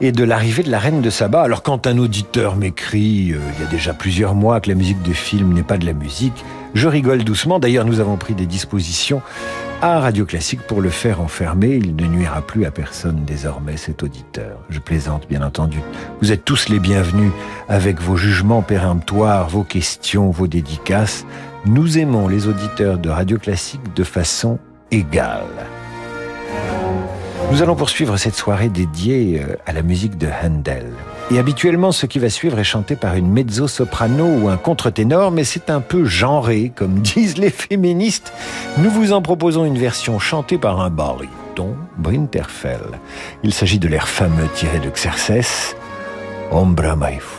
et 0.00 0.12
de 0.12 0.24
l'arrivée 0.24 0.62
de 0.62 0.70
la 0.70 0.78
reine 0.78 1.02
de 1.02 1.10
Saba. 1.10 1.42
Alors 1.42 1.62
quand 1.62 1.86
un 1.86 1.98
auditeur 1.98 2.56
m'écrit 2.56 3.32
euh, 3.32 3.38
il 3.54 3.64
y 3.64 3.66
a 3.66 3.70
déjà 3.70 3.92
plusieurs 3.92 4.34
mois 4.34 4.60
que 4.60 4.70
la 4.70 4.76
musique 4.76 5.02
de 5.02 5.12
film 5.12 5.52
n'est 5.52 5.62
pas 5.62 5.76
de 5.76 5.84
la 5.84 5.92
musique, 5.92 6.42
je 6.72 6.88
rigole 6.88 7.22
doucement. 7.22 7.58
D'ailleurs, 7.58 7.84
nous 7.84 8.00
avons 8.00 8.16
pris 8.16 8.34
des 8.34 8.46
dispositions 8.46 9.20
à 9.82 10.00
Radio 10.00 10.24
Classique 10.24 10.62
pour 10.62 10.80
le 10.80 10.88
faire 10.88 11.20
enfermer. 11.20 11.76
Il 11.76 11.94
ne 11.94 12.06
nuira 12.06 12.40
plus 12.40 12.64
à 12.64 12.70
personne 12.70 13.24
désormais, 13.26 13.76
cet 13.76 14.02
auditeur. 14.02 14.58
Je 14.70 14.78
plaisante, 14.78 15.28
bien 15.28 15.42
entendu. 15.42 15.80
Vous 16.22 16.32
êtes 16.32 16.46
tous 16.46 16.70
les 16.70 16.80
bienvenus 16.80 17.30
avec 17.68 18.00
vos 18.00 18.16
jugements 18.16 18.62
péremptoires, 18.62 19.48
vos 19.48 19.64
questions, 19.64 20.30
vos 20.30 20.46
dédicaces. 20.46 21.26
Nous 21.66 21.98
aimons 21.98 22.28
les 22.28 22.46
auditeurs 22.46 22.98
de 22.98 23.10
Radio 23.10 23.36
Classique 23.36 23.94
de 23.94 24.04
façon 24.04 24.58
égale. 24.90 25.66
Nous 27.50 27.62
allons 27.62 27.74
poursuivre 27.74 28.16
cette 28.16 28.36
soirée 28.36 28.68
dédiée 28.68 29.42
euh, 29.42 29.56
à 29.66 29.72
la 29.72 29.82
musique 29.82 30.16
de 30.18 30.28
Handel. 30.42 30.86
Et 31.30 31.38
habituellement, 31.38 31.92
ce 31.92 32.06
qui 32.06 32.18
va 32.18 32.30
suivre 32.30 32.58
est 32.58 32.64
chanté 32.64 32.94
par 32.94 33.16
une 33.16 33.30
mezzo-soprano 33.30 34.24
ou 34.24 34.48
un 34.48 34.56
contre-ténor, 34.56 35.30
mais 35.30 35.44
c'est 35.44 35.68
un 35.68 35.80
peu 35.80 36.04
genré, 36.04 36.70
comme 36.74 36.94
disent 37.00 37.38
les 37.38 37.50
féministes. 37.50 38.32
Nous 38.78 38.90
vous 38.90 39.12
en 39.12 39.20
proposons 39.20 39.64
une 39.64 39.78
version 39.78 40.18
chantée 40.18 40.58
par 40.58 40.80
un 40.80 40.90
baryton, 40.90 41.74
Brinterfell. 41.96 43.00
Il 43.42 43.52
s'agit 43.52 43.78
de 43.78 43.88
l'air 43.88 44.08
fameux 44.08 44.48
tiré 44.54 44.78
de 44.78 44.90
Xerxes, 44.90 45.74
Ombra 46.52 46.94
Maifu. 46.96 47.37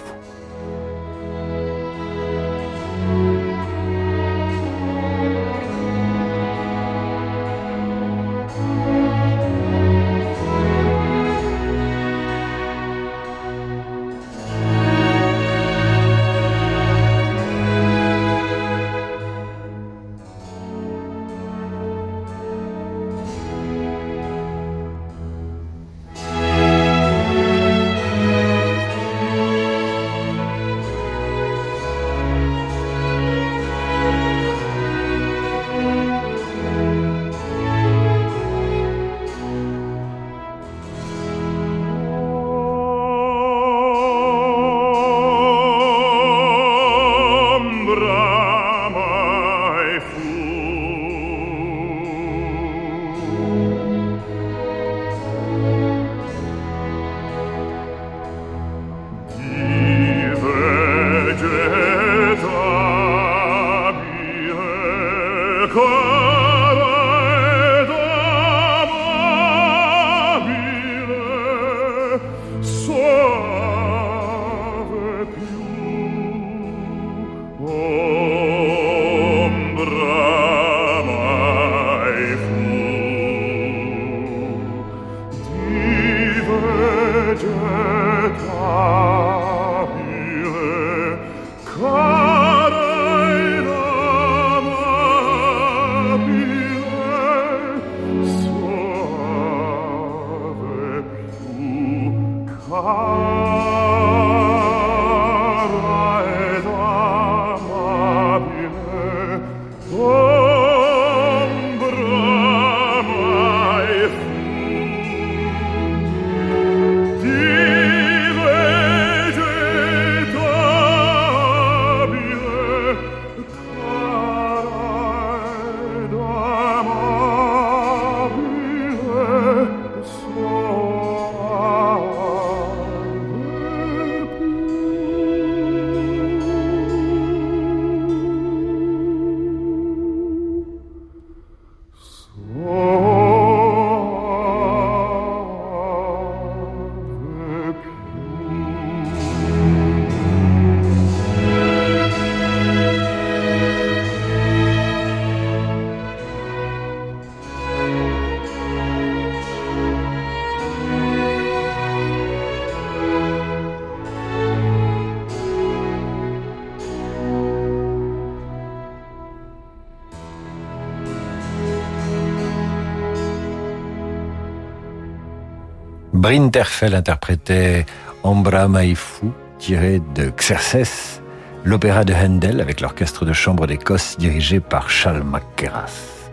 Brinterfell 176.30 176.94
interprétait 176.94 177.88
Ombra 178.22 178.68
Maifu, 178.68 179.32
tiré 179.58 180.00
de 180.14 180.30
Xerxes, 180.30 181.24
l'opéra 181.64 182.04
de 182.04 182.14
Handel 182.14 182.62
avec 182.62 182.82
l'orchestre 182.82 183.26
de 183.26 183.34
chambre 183.34 183.66
d'Écosse 183.66 184.16
dirigé 184.20 184.60
par 184.60 184.92
Charles 184.92 185.24
McKerras. 185.24 186.30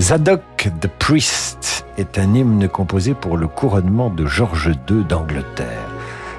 Zadok 0.00 0.40
the 0.80 0.86
Priest 0.86 1.84
est 1.98 2.18
un 2.18 2.32
hymne 2.32 2.66
composé 2.66 3.12
pour 3.12 3.36
le 3.36 3.46
couronnement 3.46 4.08
de 4.08 4.24
George 4.24 4.72
II 4.88 5.04
d'Angleterre. 5.04 5.90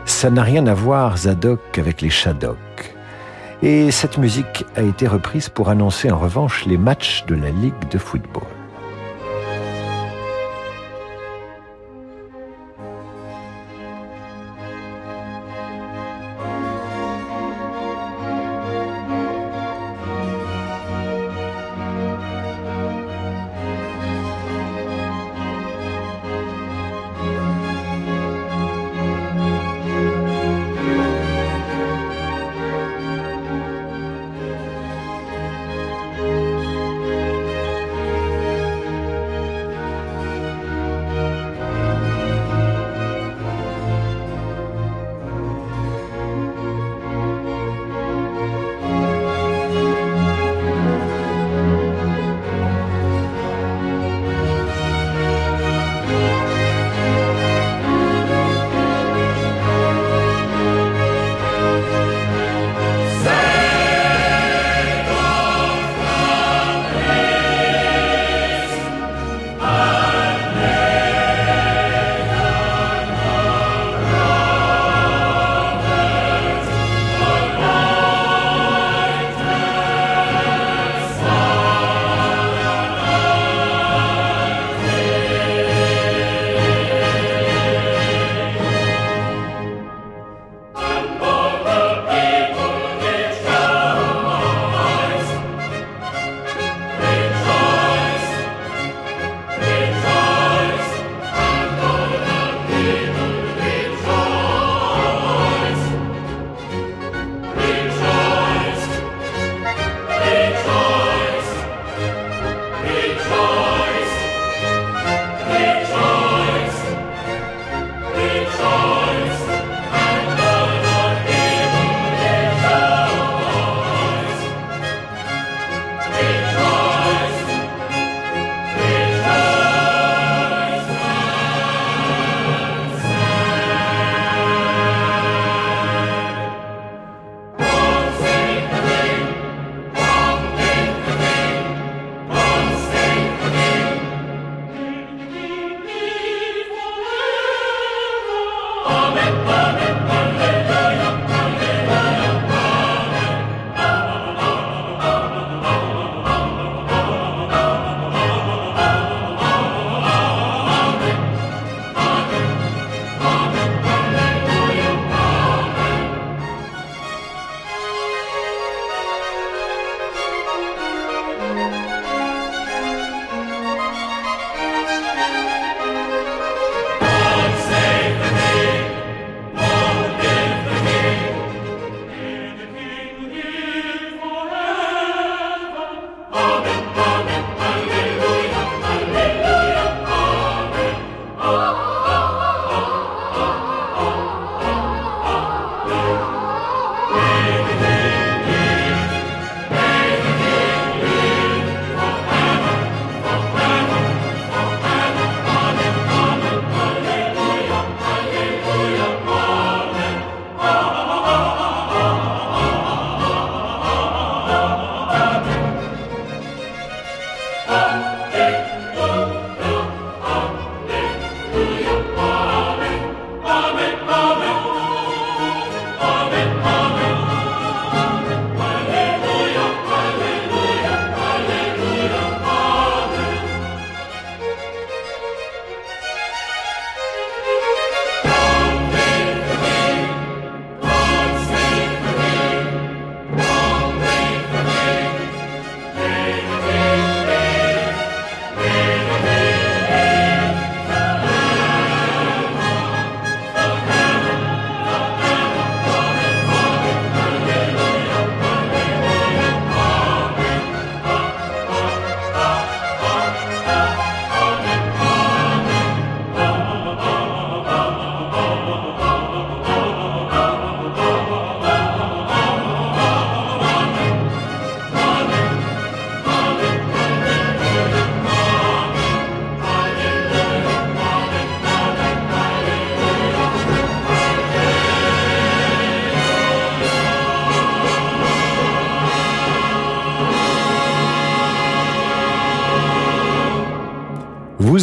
Ça 0.06 0.32
n'a 0.32 0.41
rien 0.41 0.66
à 0.66 0.74
voir, 0.74 1.18
Zadok, 1.18 1.78
avec 1.78 2.02
les 2.02 2.10
Shadok. 2.10 2.58
Et 3.62 3.91
cette 3.91 4.18
musique 4.18 4.66
a 4.76 4.82
été 4.82 5.06
reprise 5.06 5.50
pour 5.50 5.70
annoncer 5.70 6.10
en 6.10 6.18
revanche 6.18 6.66
les 6.66 6.80
matchs 6.80 7.26
de 7.28 7.36
la 7.36 7.52
Ligue 7.52 7.89
de 7.91 8.00
football. 8.00 8.57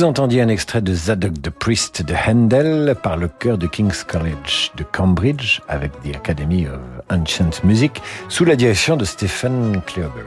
Vous 0.04 0.10
entendiez 0.10 0.42
un 0.42 0.48
extrait 0.48 0.82
de 0.82 0.92
Zadok 0.92 1.40
the 1.40 1.48
Priest 1.48 2.02
de 2.02 2.14
Handel 2.14 2.94
par 3.02 3.16
le 3.16 3.26
chœur 3.26 3.56
de 3.56 3.66
King's 3.66 4.04
College 4.04 4.70
de 4.76 4.84
Cambridge 4.84 5.60
avec 5.66 5.92
The 6.02 6.14
Academy 6.14 6.66
of 6.66 6.78
Ancient 7.10 7.64
Music 7.64 8.02
sous 8.28 8.44
la 8.44 8.54
direction 8.54 8.98
de 8.98 9.06
Stephen 9.06 9.80
Cleobury. 9.86 10.26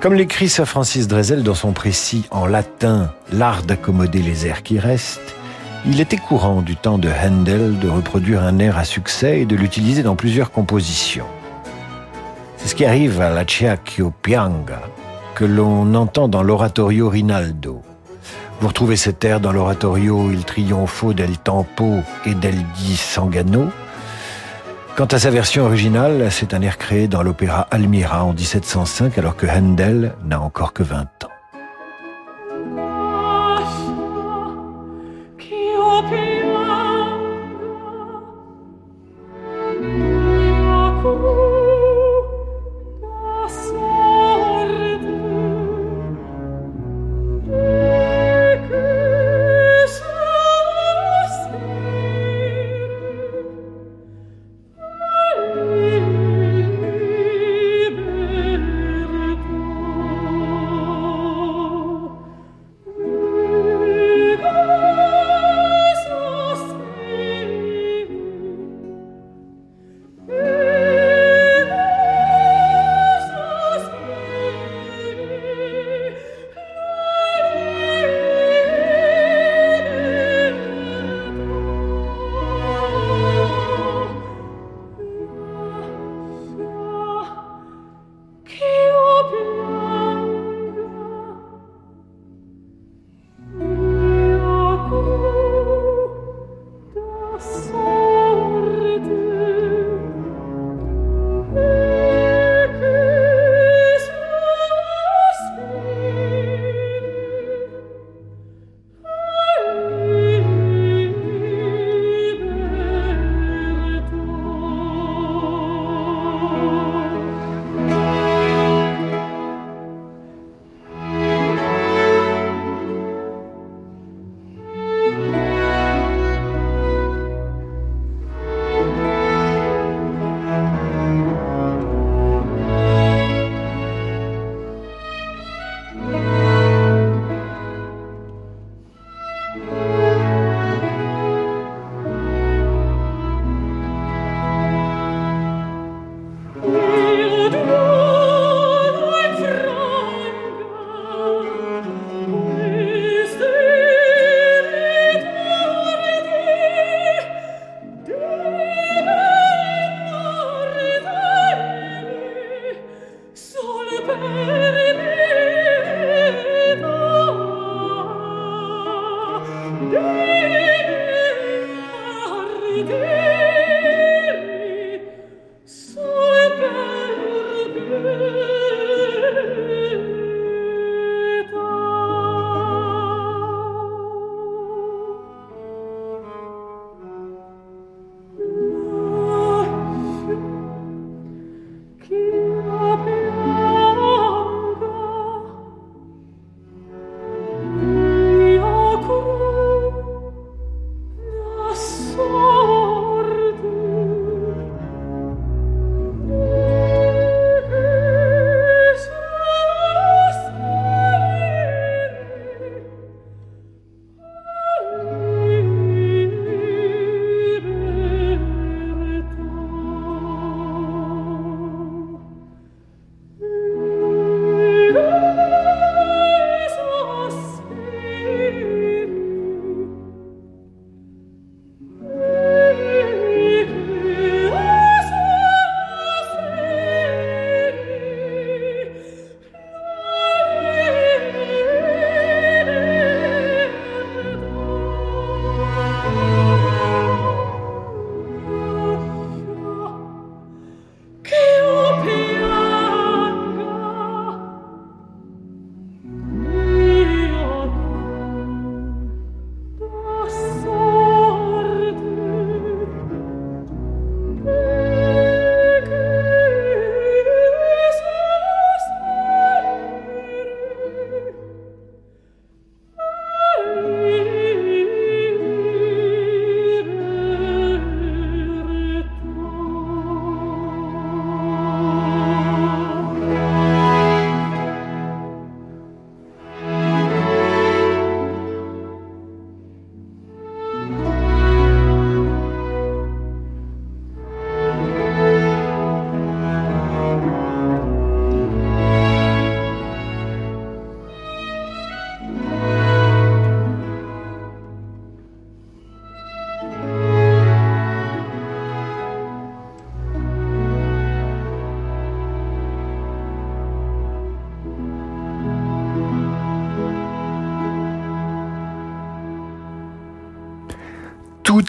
Comme 0.00 0.14
l'écrit 0.14 0.48
Sir 0.48 0.66
Francis 0.66 1.08
Drezel 1.08 1.42
dans 1.42 1.54
son 1.54 1.72
précis 1.72 2.24
en 2.30 2.46
latin 2.46 3.12
L'art 3.32 3.64
d'accommoder 3.64 4.22
les 4.22 4.46
airs 4.46 4.62
qui 4.62 4.78
restent, 4.78 5.36
il 5.84 6.00
était 6.00 6.16
courant 6.16 6.62
du 6.62 6.74
temps 6.74 6.96
de 6.96 7.10
Handel 7.10 7.78
de 7.80 7.88
reproduire 7.90 8.42
un 8.42 8.58
air 8.60 8.78
à 8.78 8.86
succès 8.86 9.40
et 9.40 9.44
de 9.44 9.56
l'utiliser 9.56 10.02
dans 10.02 10.16
plusieurs 10.16 10.52
compositions. 10.52 11.26
C'est 12.56 12.68
ce 12.68 12.74
qui 12.74 12.86
arrive 12.86 13.20
à 13.20 13.28
la 13.28 13.44
Chiacchio 13.44 14.10
Pianga, 14.22 14.80
que 15.34 15.44
l'on 15.44 15.94
entend 15.94 16.28
dans 16.28 16.42
l'oratorio 16.42 17.10
Rinaldo. 17.10 17.82
Vous 18.62 18.68
retrouvez 18.68 18.94
cet 18.94 19.24
air 19.24 19.40
dans 19.40 19.50
l'oratorio 19.50 20.30
Il 20.30 20.44
Trionfo 20.44 21.12
del 21.12 21.36
Tempo 21.36 21.98
et 22.24 22.36
del 22.36 22.54
Di 22.76 22.94
Sangano. 22.94 23.72
Quant 24.94 25.06
à 25.06 25.18
sa 25.18 25.30
version 25.30 25.64
originale, 25.64 26.28
c'est 26.30 26.54
un 26.54 26.62
air 26.62 26.78
créé 26.78 27.08
dans 27.08 27.24
l'opéra 27.24 27.66
Almira 27.72 28.24
en 28.24 28.32
1705 28.32 29.18
alors 29.18 29.34
que 29.34 29.48
Handel 29.48 30.14
n'a 30.24 30.40
encore 30.40 30.72
que 30.72 30.84
20 30.84 31.24
ans. 31.24 31.31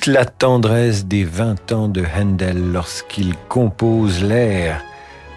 La 0.07 0.25
tendresse 0.25 1.05
des 1.05 1.23
20 1.23 1.71
ans 1.71 1.87
de 1.87 2.03
Handel 2.17 2.71
lorsqu'il 2.71 3.35
compose 3.47 4.23
l'air 4.23 4.81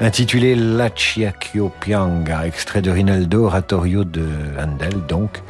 intitulé 0.01 0.55
L'Acciacchio 0.55 1.71
Pianga, 1.81 2.47
extrait 2.47 2.83
de 2.83 2.91
Rinaldo 2.91 3.45
Oratorio 3.45 4.05
de 4.05 4.27
Handel 4.59 5.07
donc, 5.09 5.43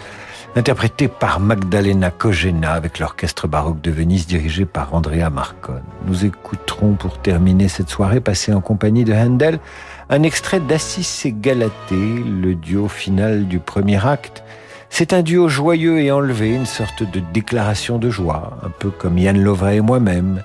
interprété 0.54 1.08
par 1.08 1.40
Magdalena 1.40 2.10
Kogena 2.10 2.72
avec 2.72 2.98
l'orchestre 2.98 3.48
baroque 3.48 3.80
de 3.80 3.90
Venise 3.90 4.26
dirigé 4.26 4.66
par 4.66 4.94
Andrea 4.94 5.30
Marcon. 5.30 5.80
Nous 6.06 6.24
écouterons 6.24 6.94
pour 6.94 7.18
terminer 7.18 7.68
cette 7.68 7.88
soirée 7.88 8.20
passée 8.20 8.52
en 8.52 8.60
compagnie 8.60 9.04
de 9.04 9.14
Handel 9.14 9.58
un 10.10 10.22
extrait 10.22 10.60
d'Assis 10.60 11.26
et 11.26 11.32
Galatée, 11.32 12.22
le 12.40 12.54
duo 12.54 12.88
final 12.88 13.48
du 13.48 13.60
premier 13.60 14.04
acte. 14.04 14.42
C'est 14.90 15.12
un 15.12 15.22
duo 15.22 15.48
joyeux 15.48 16.00
et 16.00 16.10
enlevé, 16.10 16.54
une 16.54 16.66
sorte 16.66 17.02
de 17.02 17.20
déclaration 17.32 17.98
de 17.98 18.10
joie, 18.10 18.58
un 18.62 18.70
peu 18.70 18.90
comme 18.90 19.18
Yann 19.18 19.38
Lovray 19.40 19.76
et 19.76 19.80
moi-même, 19.80 20.42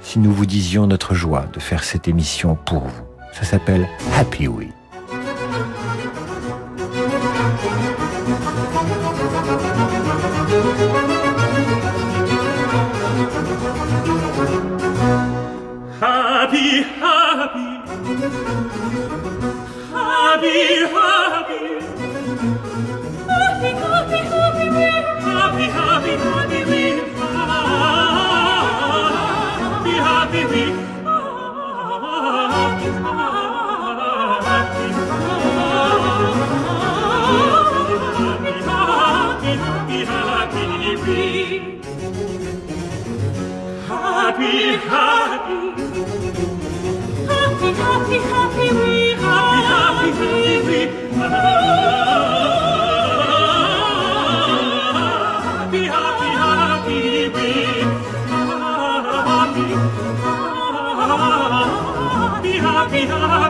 si 0.00 0.18
nous 0.18 0.32
vous 0.32 0.46
disions 0.46 0.86
notre 0.86 1.14
joie 1.14 1.46
de 1.52 1.60
faire 1.60 1.84
cette 1.84 2.08
émission 2.08 2.56
pour 2.56 2.80
vous. 2.80 3.04
Ça 3.32 3.44
s'appelle 3.44 3.88
Happy 4.14 4.48
We. 4.48 4.68
Happy, 16.00 16.82
happy, 17.00 17.66
happy, 17.86 18.42
happy, 19.94 21.01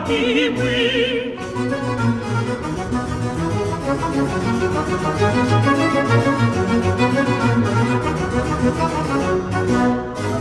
kiwi. 0.05 1.37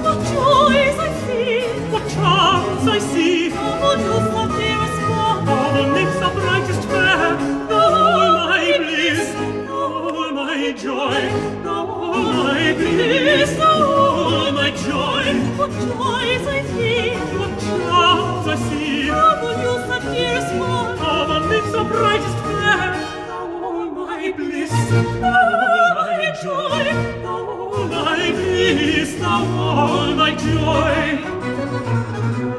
What 0.03 0.19
joy 0.31 0.77
I 0.99 1.11
see, 1.25 1.61
what 1.93 2.05
charms 2.11 2.89
I 2.89 2.99
see, 2.99 3.53
on 3.53 4.01
your 4.01 4.21
front 4.31 4.53
dearest 4.59 5.01
one, 5.09 5.49
on 5.49 5.93
lips 5.95 6.19
of 6.27 6.33
brightest 6.35 6.83
fair, 6.89 7.37
thou 7.69 7.89
all 7.95 8.33
my 8.49 8.79
bliss, 8.79 9.23
thou 9.67 9.83
all 10.09 10.31
my 10.33 10.73
joy, 10.73 11.21
thou 11.63 11.87
all 11.87 12.23
my 12.23 12.73
bliss, 12.75 13.51
thou 13.57 13.79
all 13.83 14.53
my 14.53 14.71
joy, 14.71 15.25
what 15.59 15.71
joy 15.71 16.23
is 16.37 16.47
I 16.47 16.63
see, 16.75 17.15
what 17.39 17.53
charms 17.61 18.12
I 18.45 18.57
see, 18.57 19.03
how 19.09 19.35
the 19.41 19.51
youth 19.63 19.89
of 19.97 20.03
dearest 20.13 20.53
one, 20.57 20.99
all 20.99 21.27
the 21.29 21.41
lips 21.49 21.73
of 21.75 21.89
brightest 21.89 22.39
fair, 22.45 22.95
all 23.31 23.87
my 23.91 24.33
bliss, 24.37 24.73
all 24.73 25.95
my 25.95 26.35
joy, 26.43 26.85
all 27.25 27.87
my 27.87 28.31
bliss, 28.33 29.15
now 29.21 29.45
all 29.59 30.15
my 30.15 30.35
joy. 30.35 30.97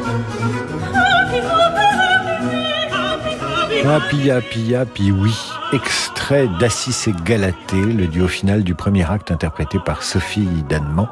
happy, 2.89 3.34
happy, 3.38 3.78
Happy, 3.84 4.20
happy, 4.30 4.74
happy, 4.74 5.11
oui. 5.11 5.57
Extrait 5.74 6.47
d'Assis 6.61 7.09
et 7.09 7.13
Galatée, 7.26 7.82
le 7.82 8.07
duo 8.07 8.30
final 8.30 8.63
du 8.63 8.74
premier 8.74 9.09
acte 9.11 9.32
interprété 9.32 9.80
par 9.80 10.01
Sophie 10.01 10.47
Danement 10.70 11.09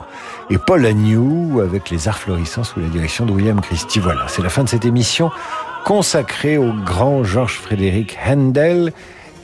et 0.50 0.58
Paul 0.58 0.86
Agnew 0.86 1.60
avec 1.60 1.90
les 1.90 2.08
arts 2.08 2.18
florissants 2.18 2.64
sous 2.64 2.80
la 2.80 2.88
direction 2.88 3.26
de 3.26 3.34
William 3.34 3.60
Christie. 3.60 4.00
Voilà, 4.00 4.30
c'est 4.30 4.42
la 4.42 4.48
fin 4.48 4.64
de 4.64 4.70
cette 4.70 4.86
émission 4.86 5.30
consacrée 5.84 6.58
au 6.58 6.72
grand 6.72 7.26
Georges 7.26 7.58
Frédéric 7.58 8.18
Handel. 8.26 8.94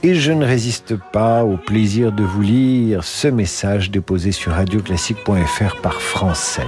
Et 0.02 0.16
je 0.16 0.32
ne 0.32 0.46
résiste 0.46 0.96
pas 0.96 1.44
au 1.44 1.58
plaisir 1.58 2.14
de 2.14 2.24
vous 2.24 2.42
lire 2.42 3.04
ce 3.04 3.28
message 3.28 3.92
déposé 3.92 4.32
sur 4.32 4.54
radioclassique.fr 4.54 5.82
par 5.82 6.02
France 6.02 6.40
7. 6.40 6.66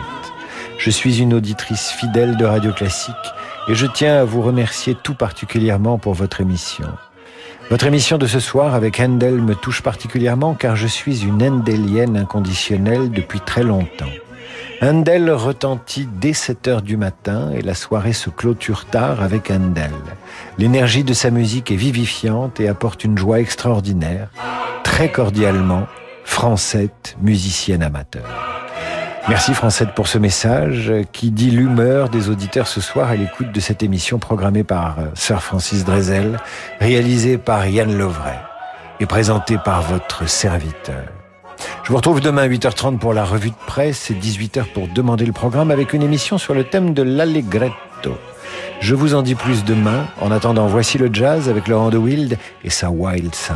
Je 0.78 0.90
suis 0.90 1.22
une 1.22 1.34
auditrice 1.34 1.92
fidèle 1.92 2.36
de 2.36 2.44
Radio 2.44 2.74
Classique 2.74 3.16
et 3.70 3.76
je 3.76 3.86
tiens 3.86 4.18
à 4.18 4.26
vous 4.26 4.42
remercier 4.42 4.98
tout 5.02 5.16
particulièrement 5.16 5.98
pour 5.98 6.14
votre 6.14 6.42
émission. 6.42 6.90
Votre 7.70 7.88
émission 7.88 8.18
de 8.18 8.28
ce 8.28 8.40
soir 8.40 8.76
avec 8.76 9.00
Handel 9.00 9.36
me 9.36 9.56
touche 9.56 9.82
particulièrement 9.82 10.54
car 10.54 10.76
je 10.76 10.88
suis 10.88 11.24
une 11.24 11.42
Handelienne 11.42 12.18
inconditionnelle 12.18 13.10
depuis 13.10 13.40
très 13.40 13.64
longtemps. 13.64 14.10
Handel 14.82 15.32
retentit 15.32 16.08
dès 16.20 16.34
7 16.34 16.68
heures 16.68 16.82
du 16.82 16.98
matin 16.98 17.52
et 17.52 17.62
la 17.62 17.74
soirée 17.74 18.14
se 18.14 18.30
clôture 18.30 18.86
tard 18.86 19.22
avec 19.22 19.50
Handel. 19.50 19.92
L'énergie 20.58 21.04
de 21.04 21.14
sa 21.14 21.32
musique 21.32 21.72
est 21.72 21.78
vivifiante 21.78 22.60
et 22.60 22.68
apporte 22.68 23.04
une 23.04 23.18
joie 23.18 23.40
extraordinaire. 23.40 24.30
Très 24.84 25.10
cordialement, 25.10 25.88
Francette, 26.26 27.16
musicienne 27.22 27.82
amateur. 27.82 28.63
Merci 29.30 29.54
Francette 29.54 29.96
pour 29.96 30.08
ce 30.08 30.18
message 30.18 30.92
qui 31.14 31.32
dit 31.32 31.50
l'humeur 31.50 32.10
des 32.10 32.30
auditeurs 32.30 32.68
ce 32.68 32.82
soir 32.82 33.10
à 33.10 33.16
l'écoute 33.16 33.54
de 33.54 33.60
cette 33.62 33.82
émission 33.82 34.20
programmée 34.20 34.66
par 34.66 34.98
Sir 35.14 35.42
Francis 35.42 35.86
Drezel, 35.86 36.40
réalisée 36.82 37.38
par 37.38 37.66
Yann 37.66 37.98
Lovray 37.98 38.38
et 39.00 39.06
présentée 39.06 39.58
par 39.58 39.82
votre 39.82 40.28
serviteur. 40.28 41.06
Je 41.84 41.90
vous 41.90 41.96
retrouve 41.96 42.20
demain 42.20 42.44
à 42.44 42.48
8h30 42.48 42.98
pour 42.98 43.14
la 43.14 43.24
revue 43.24 43.52
de 43.52 43.56
presse 43.66 44.12
et 44.12 44.14
18h 44.14 44.74
pour 44.74 44.90
demander 44.90 45.26
le 45.26 45.34
programme 45.34 45.72
avec 45.72 45.94
une 45.94 46.04
émission 46.04 46.38
sur 46.38 46.54
le 46.54 46.66
thème 46.66 46.94
de 46.94 47.02
l'allegretto. 47.02 48.18
Je 48.82 48.96
vous 48.96 49.16
en 49.16 49.22
dis 49.22 49.36
plus 49.36 49.64
demain. 49.64 50.06
En 50.20 50.32
attendant, 50.32 50.68
voici 50.68 50.98
le 50.98 51.10
jazz 51.12 51.48
avec 51.48 51.70
Laurent 51.70 51.90
de 51.90 51.98
Wild 51.98 52.38
et 52.66 52.70
sa 52.70 52.90
Wild 52.90 53.34
Side. 53.34 53.56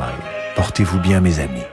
Portez-vous 0.56 1.00
bien 1.00 1.20
mes 1.20 1.40
amis. 1.40 1.66